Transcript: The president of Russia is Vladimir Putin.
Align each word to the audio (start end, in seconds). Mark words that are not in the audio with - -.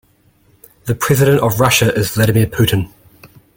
The 0.85 0.95
president 0.95 1.41
of 1.41 1.59
Russia 1.59 1.93
is 1.93 2.15
Vladimir 2.15 2.47
Putin. 2.47 2.89